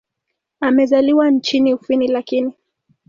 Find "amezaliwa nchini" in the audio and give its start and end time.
0.59-1.73